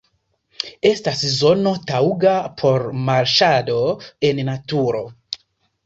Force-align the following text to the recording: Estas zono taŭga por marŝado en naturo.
Estas 0.91 1.21
zono 1.33 1.75
taŭga 1.93 2.35
por 2.63 2.89
marŝado 3.11 3.79
en 4.33 4.47
naturo. 4.53 5.09